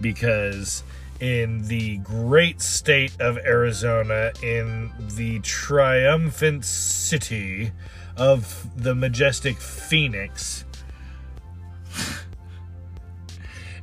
because 0.00 0.82
in 1.20 1.68
the 1.68 1.98
great 1.98 2.60
state 2.60 3.12
of 3.20 3.38
Arizona, 3.38 4.32
in 4.42 4.90
the 5.14 5.38
triumphant 5.40 6.64
city 6.64 7.70
of 8.16 8.66
the 8.74 8.94
majestic 8.94 9.58
Phoenix. 9.58 10.64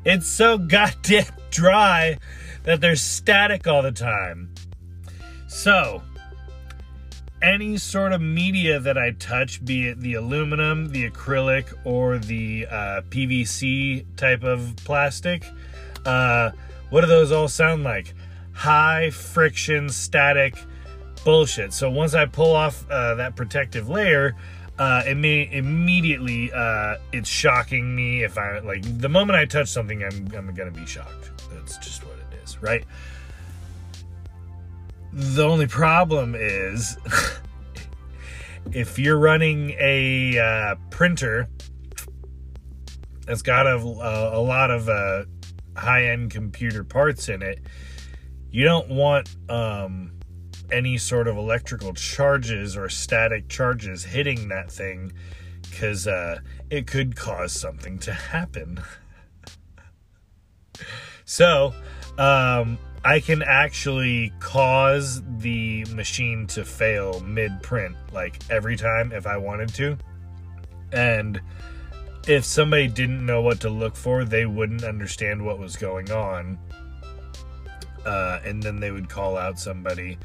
It's 0.04 0.28
so 0.28 0.58
goddamn 0.58 1.26
dry 1.52 2.18
that 2.64 2.82
there's 2.82 3.02
static 3.02 3.68
all 3.68 3.82
the 3.82 3.92
time. 3.92 4.54
So, 5.50 6.04
any 7.42 7.78
sort 7.78 8.14
of 8.14 8.22
media 8.22 8.80
that 8.80 9.00
I 9.00 9.12
touch, 9.12 9.66
be 9.66 9.88
it 9.88 10.00
the 10.00 10.14
aluminum, 10.14 10.90
the 10.90 11.10
acrylic, 11.10 11.74
or 11.84 12.20
the 12.20 12.68
uh, 12.70 13.02
PVC 13.10 14.06
type 14.16 14.44
of 14.44 14.76
plastic, 14.78 15.44
uh, 16.06 16.52
what 16.92 17.02
do 17.02 17.08
those 17.08 17.32
all 17.32 17.48
sound 17.48 17.84
like? 17.84 18.14
High 18.54 19.10
friction, 19.10 19.90
static 19.90 20.56
bullshit. 21.26 21.74
So 21.74 21.90
once 21.90 22.14
I 22.14 22.26
pull 22.28 22.56
off 22.56 22.86
uh, 22.90 23.16
that 23.16 23.36
protective 23.36 23.90
layer, 23.90 24.36
uh, 24.78 25.02
it 25.08 25.18
may 25.18 25.52
immediately 25.52 26.52
uh, 26.54 26.98
it's 27.12 27.28
shocking 27.28 27.96
me 27.96 28.24
if 28.24 28.38
I 28.38 28.60
like 28.60 28.84
the 29.00 29.10
moment 29.10 29.38
I 29.38 29.46
touch 29.46 29.70
something, 29.70 30.04
I'm 30.04 30.32
I'm 30.38 30.54
gonna 30.54 30.72
be 30.72 30.86
shocked. 30.86 31.32
That's 31.52 31.78
just 31.80 32.06
what 32.06 32.18
it 32.20 32.44
is, 32.44 32.62
right? 32.62 32.86
The 35.12 35.44
only 35.44 35.68
problem 35.68 36.36
is 36.36 36.98
if 38.72 39.00
you're 39.00 39.18
running 39.18 39.72
a 39.80 40.38
uh, 40.38 40.76
printer 40.92 41.48
that's 43.26 43.42
got 43.42 43.66
a, 43.66 43.76
a, 43.78 44.40
a 44.40 44.42
lot 44.42 44.70
of 44.72 44.88
uh, 44.88 45.26
high-end 45.76 46.32
computer 46.32 46.84
parts 46.84 47.30
in 47.30 47.42
it, 47.42 47.60
you 48.52 48.64
don't 48.64 48.90
want 48.90 49.36
um, 49.50 50.12
any 50.72 50.98
sort 50.98 51.28
of 51.28 51.38
electrical 51.38 51.94
charges 51.94 52.78
or 52.78 52.90
static 52.90 53.48
charges 53.50 54.04
hitting 54.04 54.50
that 54.50 54.72
thing 54.72 55.12
because 55.62 56.08
uh, 56.08 56.40
it 56.70 56.88
could 56.88 57.16
cause 57.16 57.52
something 57.52 58.00
to 58.00 58.14
happen. 58.14 58.82
so, 61.26 61.74
um, 62.18 62.78
I 63.04 63.20
can 63.20 63.42
actually 63.42 64.34
cause 64.40 65.22
the 65.38 65.86
machine 65.86 66.48
to 66.48 66.66
fail 66.66 67.20
mid 67.22 67.62
print, 67.64 67.96
like 68.12 68.40
every 68.50 68.76
time 68.76 69.12
if 69.12 69.26
I 69.26 69.38
wanted 69.38 69.74
to. 69.76 69.98
And 70.92 71.40
if 72.28 72.44
somebody 72.44 72.88
didn't 72.88 73.26
know 73.26 73.42
what 73.42 73.62
to 73.62 73.70
look 73.70 73.96
for, 73.96 74.26
they 74.26 74.46
wouldn't 74.46 74.84
understand 74.84 75.46
what 75.46 75.60
was 75.60 75.76
going 75.76 76.12
on. 76.12 76.58
Uh, 78.06 78.40
and 78.44 78.62
then 78.62 78.80
they 78.80 78.92
would 78.92 79.10
call 79.10 79.38
out 79.38 79.60
somebody 79.60 80.18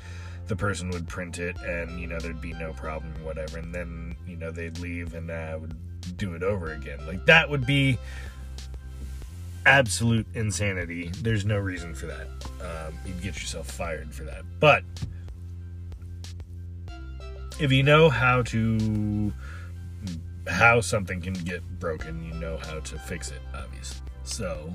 the 0.46 0.56
person 0.56 0.90
would 0.90 1.08
print 1.08 1.38
it 1.38 1.56
and 1.62 1.98
you 1.98 2.06
know 2.06 2.18
there'd 2.18 2.40
be 2.40 2.52
no 2.54 2.72
problem 2.72 3.12
whatever 3.24 3.58
and 3.58 3.74
then 3.74 4.14
you 4.26 4.36
know 4.36 4.50
they'd 4.50 4.78
leave 4.78 5.14
and 5.14 5.30
i 5.30 5.56
would 5.56 5.74
do 6.16 6.34
it 6.34 6.42
over 6.42 6.72
again 6.72 6.98
like 7.06 7.24
that 7.24 7.48
would 7.48 7.64
be 7.64 7.98
absolute 9.66 10.26
insanity. 10.34 11.10
There's 11.20 11.44
no 11.44 11.58
reason 11.58 11.94
for 11.94 12.06
that. 12.06 12.28
Um, 12.60 12.94
you'd 13.06 13.22
get 13.22 13.34
yourself 13.40 13.70
fired 13.70 14.12
for 14.12 14.24
that. 14.24 14.42
But 14.60 14.84
if 17.60 17.70
you 17.70 17.82
know 17.82 18.08
how 18.08 18.42
to 18.42 19.32
how 20.48 20.80
something 20.80 21.20
can 21.20 21.32
get 21.32 21.62
broken 21.78 22.22
you 22.22 22.34
know 22.34 22.58
how 22.58 22.80
to 22.80 22.98
fix 22.98 23.30
it 23.30 23.40
obviously. 23.54 24.00
So 24.24 24.74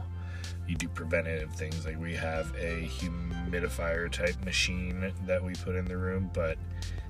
you 0.67 0.75
do 0.75 0.87
preventative 0.87 1.53
things 1.53 1.85
like 1.85 1.99
we 1.99 2.13
have 2.15 2.53
a 2.55 2.87
humidifier 2.87 4.11
type 4.11 4.43
machine 4.45 5.11
that 5.25 5.43
we 5.43 5.53
put 5.55 5.75
in 5.75 5.85
the 5.85 5.97
room 5.97 6.29
but 6.33 6.57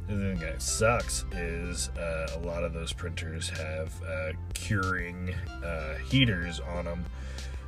the 0.08 0.16
thing 0.16 0.40
that 0.40 0.62
sucks 0.62 1.24
is 1.34 1.90
uh, 1.90 2.28
a 2.36 2.40
lot 2.40 2.64
of 2.64 2.74
those 2.74 2.92
printers 2.92 3.50
have 3.50 3.94
uh, 4.04 4.32
curing 4.54 5.34
uh, 5.64 5.96
heaters 6.10 6.60
on 6.60 6.86
them 6.86 7.06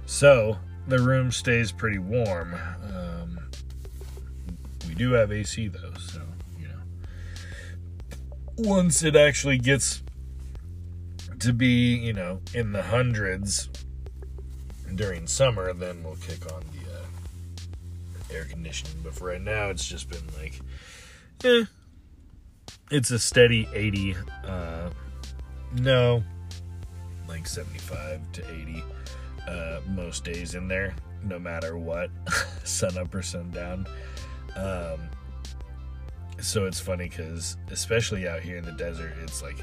so 0.06 0.58
the 0.88 1.00
room 1.00 1.32
stays 1.32 1.72
pretty 1.72 2.00
warm 2.00 2.54
um, 2.84 3.40
we 4.88 4.94
do 4.96 5.12
have 5.12 5.32
ac 5.32 5.68
though 5.68 5.94
so 6.00 6.22
you 6.60 6.68
know 6.68 6.82
once 8.58 9.04
it 9.04 9.16
actually 9.16 9.58
gets 9.58 10.02
to 11.40 11.54
be 11.54 11.96
you 11.96 12.14
know 12.14 12.40
in 12.54 12.72
the 12.72 12.84
hundreds 12.84 13.70
during 14.96 15.28
summer, 15.28 15.74
then 15.74 16.04
we'll 16.04 16.16
kick 16.18 16.52
on 16.54 16.64
the 16.72 16.92
uh, 16.92 18.38
air 18.38 18.46
conditioning. 18.46 18.98
But 19.04 19.14
for 19.14 19.30
right 19.30 19.42
now, 19.42 19.70
it's 19.70 19.88
just 19.88 20.10
been 20.10 20.28
like, 20.38 20.60
eh, 21.44 21.66
it's 22.90 23.12
a 23.12 23.20
steady 23.20 23.68
80. 23.74 24.16
Uh, 24.46 24.90
no, 25.74 26.24
like 27.28 27.48
75 27.48 28.20
to 28.34 28.52
80 28.52 28.84
uh, 29.48 29.80
most 29.88 30.24
days 30.24 30.56
in 30.56 30.68
there, 30.68 30.96
no 31.24 31.40
matter 31.40 31.78
what, 31.78 32.10
sun 32.64 32.98
up 32.98 33.14
or 33.14 33.22
sun 33.22 33.52
down. 33.52 33.88
Um, 34.56 35.10
so 36.40 36.66
it's 36.66 36.80
funny 36.80 37.08
because, 37.08 37.58
especially 37.70 38.28
out 38.28 38.42
here 38.42 38.58
in 38.58 38.66
the 38.66 38.72
desert, 38.74 39.14
it's 39.22 39.42
like 39.42 39.60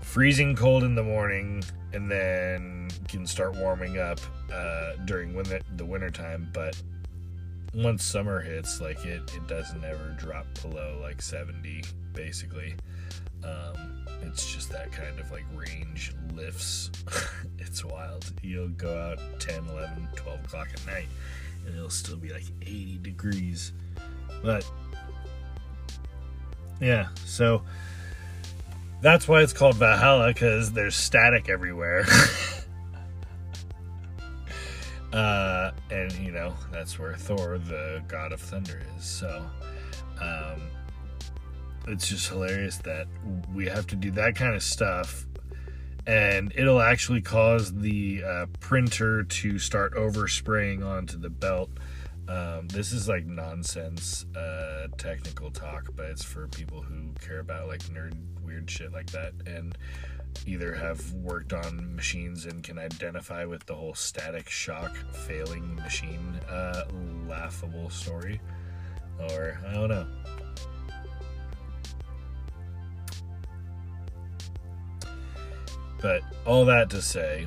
freezing 0.00 0.54
cold 0.56 0.84
in 0.84 0.94
the 0.94 1.02
morning 1.02 1.62
and 1.92 2.10
then 2.10 2.88
can 3.08 3.26
start 3.26 3.56
warming 3.56 3.98
up 3.98 4.20
uh, 4.52 4.92
during 5.04 5.34
winter, 5.34 5.60
the 5.76 5.84
winter 5.84 6.10
time. 6.10 6.48
But 6.52 6.80
once 7.74 8.04
summer 8.04 8.40
hits, 8.40 8.80
like 8.80 9.04
it, 9.04 9.22
it 9.34 9.46
doesn't 9.48 9.84
ever 9.84 10.16
drop 10.18 10.46
below 10.62 10.98
like 11.02 11.22
70, 11.22 11.84
basically. 12.12 12.74
Um, 13.44 14.04
it's 14.22 14.52
just 14.52 14.70
that 14.70 14.92
kind 14.92 15.18
of 15.18 15.30
like 15.30 15.44
range 15.54 16.14
lifts. 16.34 16.90
it's 17.58 17.84
wild. 17.84 18.30
You'll 18.42 18.68
go 18.68 18.98
out 18.98 19.18
10, 19.40 19.68
11, 19.68 20.08
12 20.16 20.44
o'clock 20.44 20.68
at 20.72 20.86
night 20.86 21.08
and 21.66 21.74
it'll 21.74 21.90
still 21.90 22.16
be 22.16 22.32
like 22.32 22.44
80 22.62 22.98
degrees. 23.02 23.72
But 24.42 24.68
yeah, 26.80 27.08
so 27.24 27.62
that's 29.00 29.28
why 29.28 29.42
it's 29.42 29.52
called 29.52 29.76
Valhalla 29.76 30.28
because 30.28 30.72
there's 30.72 30.96
static 30.96 31.48
everywhere. 31.48 32.04
uh, 35.12 35.70
and 35.90 36.12
you 36.12 36.32
know 36.32 36.54
that's 36.72 36.98
where 36.98 37.14
Thor, 37.14 37.58
the 37.58 38.02
god 38.08 38.32
of 38.32 38.40
thunder, 38.40 38.82
is. 38.96 39.04
So, 39.04 39.44
um, 40.20 40.60
it's 41.86 42.08
just 42.08 42.28
hilarious 42.28 42.78
that 42.78 43.06
we 43.54 43.66
have 43.66 43.86
to 43.88 43.96
do 43.96 44.10
that 44.12 44.34
kind 44.36 44.54
of 44.54 44.62
stuff, 44.62 45.26
and 46.06 46.52
it'll 46.54 46.80
actually 46.80 47.22
cause 47.22 47.72
the 47.72 48.22
uh, 48.24 48.46
printer 48.60 49.24
to 49.24 49.58
start 49.58 49.94
overspraying 49.94 50.84
onto 50.84 51.18
the 51.18 51.30
belt. 51.30 51.70
Um, 52.28 52.68
this 52.68 52.92
is 52.92 53.08
like 53.08 53.26
nonsense 53.26 54.24
uh, 54.36 54.86
technical 54.98 55.50
talk, 55.50 55.88
but 55.96 56.06
it's 56.06 56.22
for 56.22 56.46
people 56.48 56.80
who 56.80 57.12
care 57.20 57.40
about 57.40 57.66
like 57.66 57.80
nerd 57.84 58.14
weird 58.44 58.70
shit 58.70 58.92
like 58.92 59.10
that 59.10 59.32
and 59.46 59.76
either 60.46 60.74
have 60.74 61.12
worked 61.12 61.52
on 61.52 61.94
machines 61.94 62.46
and 62.46 62.62
can 62.62 62.78
identify 62.78 63.44
with 63.44 63.64
the 63.66 63.74
whole 63.74 63.94
static 63.94 64.48
shock 64.48 64.94
failing 65.12 65.74
machine 65.76 66.40
uh, 66.48 66.84
laughable 67.28 67.90
story 67.90 68.40
or 69.18 69.58
I 69.66 69.74
don't 69.74 69.88
know. 69.88 70.06
But 76.00 76.22
all 76.46 76.64
that 76.66 76.90
to 76.90 77.02
say, 77.02 77.46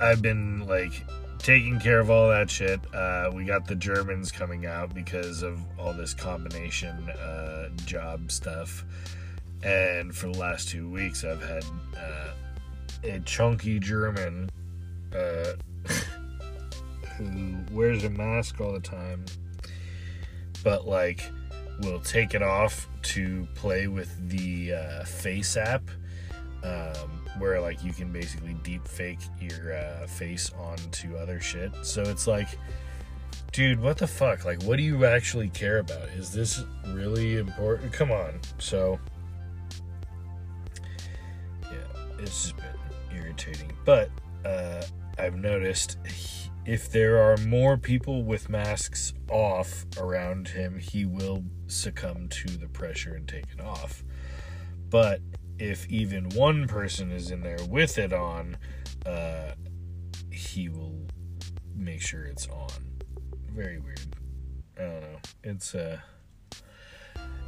I've 0.00 0.22
been 0.22 0.66
like 0.66 1.04
taking 1.38 1.80
care 1.80 1.98
of 1.98 2.10
all 2.10 2.28
that 2.28 2.48
shit. 2.48 2.80
Uh, 2.94 3.30
we 3.32 3.44
got 3.44 3.66
the 3.66 3.74
Germans 3.74 4.30
coming 4.30 4.66
out 4.66 4.94
because 4.94 5.42
of 5.42 5.60
all 5.78 5.92
this 5.92 6.14
combination 6.14 7.10
uh, 7.10 7.68
job 7.84 8.30
stuff. 8.30 8.84
And 9.62 10.14
for 10.14 10.28
the 10.28 10.38
last 10.38 10.68
two 10.68 10.88
weeks, 10.88 11.24
I've 11.24 11.42
had 11.42 11.64
uh, 11.96 12.32
a 13.04 13.20
chunky 13.20 13.78
German 13.78 14.48
uh, 15.14 15.52
who 17.16 17.56
wears 17.72 18.04
a 18.04 18.10
mask 18.10 18.60
all 18.60 18.72
the 18.72 18.80
time, 18.80 19.24
but 20.62 20.86
like 20.86 21.30
will 21.80 22.00
take 22.00 22.34
it 22.34 22.42
off 22.42 22.88
to 23.02 23.46
play 23.54 23.86
with 23.88 24.28
the 24.28 24.74
uh, 24.74 25.04
face 25.04 25.56
app. 25.56 25.82
Um, 26.64 27.22
where 27.38 27.60
like 27.60 27.82
you 27.82 27.92
can 27.92 28.12
basically 28.12 28.54
deep 28.62 28.86
fake 28.86 29.18
your 29.40 29.74
uh, 29.74 30.06
face 30.06 30.52
onto 30.58 31.16
other 31.16 31.40
shit. 31.40 31.72
So 31.82 32.02
it's 32.02 32.26
like, 32.26 32.48
dude, 33.52 33.80
what 33.80 33.98
the 33.98 34.06
fuck? 34.06 34.44
Like, 34.44 34.62
what 34.62 34.76
do 34.76 34.82
you 34.82 35.04
actually 35.04 35.48
care 35.48 35.78
about? 35.78 36.08
Is 36.10 36.32
this 36.32 36.62
really 36.88 37.38
important? 37.38 37.92
Come 37.92 38.10
on. 38.10 38.40
So, 38.58 38.98
yeah, 41.64 41.78
it's 42.18 42.44
just 42.44 42.56
been 42.56 43.18
irritating. 43.18 43.72
But 43.84 44.10
uh, 44.44 44.82
I've 45.18 45.36
noticed 45.36 45.98
if 46.64 46.90
there 46.90 47.18
are 47.18 47.36
more 47.38 47.76
people 47.76 48.22
with 48.22 48.48
masks 48.48 49.14
off 49.30 49.84
around 49.98 50.48
him, 50.48 50.78
he 50.78 51.04
will 51.04 51.44
succumb 51.66 52.28
to 52.28 52.48
the 52.48 52.68
pressure 52.68 53.14
and 53.14 53.26
take 53.26 53.46
it 53.52 53.60
off. 53.60 54.04
But 54.90 55.20
if 55.58 55.88
even 55.88 56.28
one 56.30 56.66
person 56.66 57.10
is 57.10 57.30
in 57.30 57.40
there 57.40 57.58
with 57.68 57.98
it 57.98 58.12
on, 58.12 58.56
uh, 59.06 59.52
he 60.30 60.68
will 60.68 61.06
make 61.74 62.00
sure 62.00 62.24
it's 62.24 62.46
on. 62.48 62.70
Very 63.50 63.78
weird. 63.78 64.00
I 64.78 64.82
don't 64.82 65.00
know. 65.00 65.18
It's 65.44 65.74
uh 65.74 65.98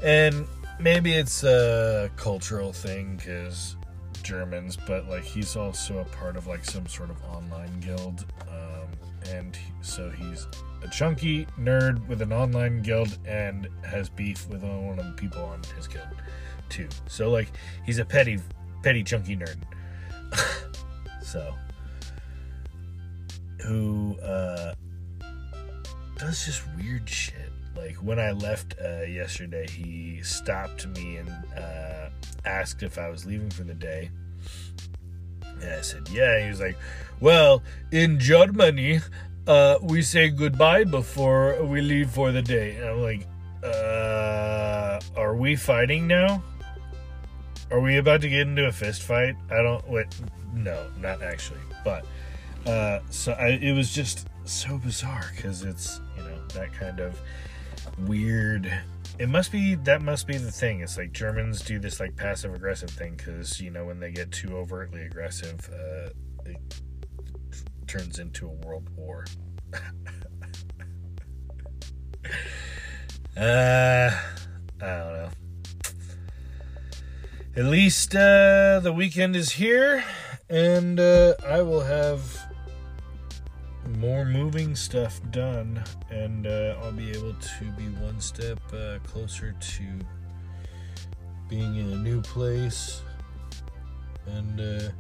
and 0.03 0.47
maybe 0.79 1.15
it's 1.15 1.45
a 1.45 2.11
cultural 2.17 2.73
thing 2.73 3.17
because 3.17 3.77
Germans, 4.23 4.77
but 4.87 5.09
like 5.09 5.25
he's 5.25 5.57
also 5.57 5.99
a 5.99 6.05
part 6.05 6.37
of 6.37 6.47
like 6.47 6.65
some 6.65 6.87
sort 6.87 7.11
of 7.11 7.23
online 7.25 7.81
guild, 7.81 8.27
um, 8.49 8.89
and 9.31 9.55
he, 9.55 9.73
so 9.83 10.11
he's 10.11 10.47
a 10.83 10.89
chunky 10.89 11.47
nerd 11.59 12.07
with 12.09 12.21
an 12.23 12.33
online 12.33 12.83
guild 12.83 13.19
and 13.27 13.69
has 13.85 14.09
beef 14.09 14.49
with 14.49 14.63
one 14.63 14.99
of 14.99 15.07
the 15.07 15.13
people 15.13 15.43
on 15.43 15.63
his 15.77 15.87
guild 15.87 16.09
too. 16.75 16.89
So 17.07 17.31
like 17.31 17.51
he's 17.87 17.99
a 17.99 18.05
petty 18.05 18.39
petty 18.83 19.05
chunky 19.05 19.37
nerd. 19.37 19.57
so 21.23 21.55
who 23.65 24.19
uh 24.21 24.75
does 26.17 26.45
just 26.45 26.63
weird 26.77 27.09
shit. 27.09 27.53
Like 27.77 27.97
when 27.97 28.19
I 28.19 28.33
left 28.33 28.75
uh, 28.83 29.03
yesterday, 29.03 29.67
he 29.69 30.23
stopped 30.23 30.87
me 30.87 31.17
and 31.17 31.29
uh, 31.57 32.09
asked 32.45 32.83
if 32.83 32.99
I 32.99 33.09
was 33.09 33.27
leaving 33.27 33.51
for 33.51 33.65
the 33.65 33.75
day. 33.75 34.11
And 35.61 35.73
I 35.73 35.81
said, 35.81 36.09
yeah. 36.11 36.43
he 36.43 36.49
was 36.49 36.61
like, 36.61 36.77
well, 37.21 37.63
in 37.91 38.19
Germany, 38.21 39.01
uh, 39.47 39.79
we 39.83 40.03
say 40.03 40.31
goodbye 40.31 40.85
before 40.85 41.63
we 41.65 41.81
leave 41.81 42.11
for 42.11 42.33
the 42.33 42.43
day. 42.43 42.77
And 42.77 42.89
I'm 42.89 43.03
like, 43.03 43.27
uh, 43.65 45.01
are 45.17 45.35
we 45.35 45.57
fighting 45.57 46.07
now? 46.07 46.43
Are 47.71 47.81
we 47.81 47.97
about 47.97 48.21
to 48.23 48.29
get 48.29 48.43
into 48.43 48.67
a 48.67 48.73
fist 48.73 49.03
fight? 49.03 49.37
I 49.51 49.63
don't, 49.63 49.87
wait, 49.89 50.07
no, 50.53 50.87
not 50.99 51.23
actually. 51.23 51.61
But, 51.85 52.07
uh, 52.67 53.01
so 53.11 53.33
I, 53.33 53.49
it 53.49 53.73
was 53.73 53.93
just 53.93 54.29
so 54.45 54.79
bizarre 54.79 55.31
because 55.35 55.63
it's, 55.63 56.01
you 56.17 56.23
know, 56.23 56.39
that 56.55 56.73
kind 56.73 57.01
of 57.01 57.19
weird 57.99 58.73
it 59.19 59.29
must 59.29 59.53
be 59.53 59.75
that 59.77 60.03
must 60.03 60.27
be 60.27 60.37
the 60.37 60.51
thing 60.51 60.81
it's 60.81 60.97
like 60.99 61.13
germans 61.13 61.63
do 61.63 61.79
this 61.79 62.01
like 62.01 62.17
passive 62.17 62.53
aggressive 62.55 62.91
thing 62.91 63.15
because 63.17 63.61
you 63.61 63.71
know 63.71 63.85
when 63.85 64.01
they 64.01 64.11
get 64.11 64.33
too 64.33 64.57
overtly 64.57 65.03
aggressive 65.03 65.71
uh, 65.73 66.09
it 66.45 66.57
turns 67.87 68.19
into 68.19 68.47
a 68.47 68.53
world 68.67 68.89
war 68.97 69.25
uh 73.37 74.11
at 77.57 77.65
least 77.67 78.15
uh 78.17 78.81
the 78.81 78.93
weekend 78.93 79.37
is 79.37 79.53
here 79.53 80.05
and 80.49 80.99
uh 80.99 81.35
i 81.47 81.63
will 81.63 81.81
have 81.81 82.45
more 83.99 84.25
moving 84.25 84.75
stuff 84.75 85.21
done, 85.31 85.83
and 86.11 86.47
uh, 86.47 86.77
I'll 86.83 86.93
be 86.93 87.11
able 87.11 87.35
to 87.35 87.65
be 87.77 87.85
one 88.01 88.21
step 88.21 88.59
uh, 88.73 88.99
closer 89.05 89.55
to 89.59 89.85
being 91.49 91.77
in 91.77 91.93
a 91.93 91.97
new 91.97 92.21
place 92.23 93.03
and 94.27 94.61
uh, 94.61 94.91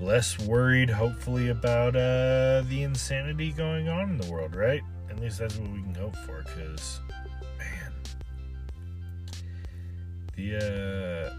less 0.00 0.38
worried, 0.40 0.90
hopefully, 0.90 1.48
about 1.48 1.94
uh, 1.94 2.62
the 2.68 2.82
insanity 2.82 3.52
going 3.52 3.88
on 3.88 4.10
in 4.10 4.18
the 4.18 4.30
world, 4.30 4.54
right? 4.54 4.82
At 5.10 5.20
least 5.20 5.38
that's 5.38 5.56
what 5.56 5.70
we 5.70 5.82
can 5.82 5.94
hope 5.94 6.16
for, 6.16 6.42
because, 6.42 7.00
man, 7.58 7.92
the 10.34 11.32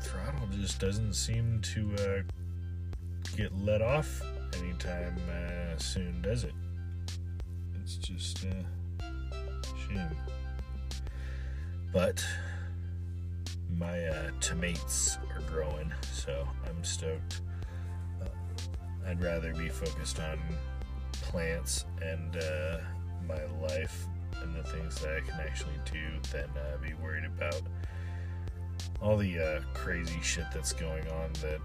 throttle 0.00 0.48
just 0.52 0.78
doesn't 0.78 1.14
seem 1.14 1.60
to 1.60 1.94
uh, 1.94 2.22
get 3.36 3.56
let 3.58 3.82
off 3.82 4.22
anytime 4.58 5.16
uh, 5.30 5.76
soon, 5.78 6.20
does 6.22 6.44
it? 6.44 6.54
It's 7.82 7.96
just 7.96 8.44
a 8.44 8.64
shame. 9.88 10.16
But 11.92 12.24
my 13.76 14.06
uh, 14.06 14.30
tomatoes 14.40 15.18
are 15.34 15.40
growing, 15.42 15.92
so 16.12 16.46
I'm 16.68 16.84
stoked. 16.84 17.40
Uh, 18.22 19.08
I'd 19.08 19.22
rather 19.22 19.52
be 19.54 19.68
focused 19.68 20.20
on 20.20 20.38
plants 21.12 21.84
and 22.02 22.36
uh, 22.36 22.78
my 23.26 23.44
life 23.66 24.06
and 24.42 24.54
the 24.54 24.62
things 24.64 25.00
that 25.00 25.16
I 25.16 25.20
can 25.20 25.40
actually 25.40 25.78
do 25.90 26.00
than 26.32 26.48
uh, 26.56 26.78
be 26.82 26.94
worried 26.94 27.24
about 27.24 27.62
all 29.00 29.16
the 29.16 29.38
uh, 29.38 29.60
crazy 29.74 30.20
shit 30.22 30.44
that's 30.52 30.72
going 30.72 31.06
on 31.08 31.32
that 31.34 31.60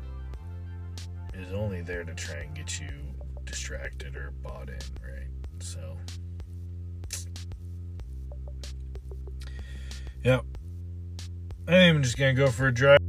is 1.33 1.51
only 1.53 1.81
there 1.81 2.03
to 2.03 2.13
try 2.15 2.37
and 2.37 2.55
get 2.55 2.79
you 2.79 2.87
distracted 3.43 4.15
or 4.15 4.31
bought 4.41 4.69
in, 4.69 4.79
right? 5.03 5.27
So, 5.59 5.97
yeah. 10.23 10.39
I'm 11.67 12.03
just 12.03 12.17
gonna 12.17 12.33
go 12.33 12.47
for 12.47 12.67
a 12.67 12.73
drive. 12.73 12.99